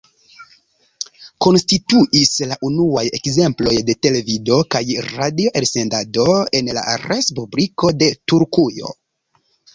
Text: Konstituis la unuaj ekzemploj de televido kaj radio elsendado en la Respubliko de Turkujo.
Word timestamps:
Konstituis 1.45 2.31
la 2.51 2.57
unuaj 2.69 3.03
ekzemploj 3.17 3.75
de 3.91 3.97
televido 4.07 4.57
kaj 4.77 4.83
radio 5.11 5.53
elsendado 5.63 6.27
en 6.63 6.73
la 6.81 6.89
Respubliko 7.07 7.95
de 8.03 8.11
Turkujo. 8.33 8.93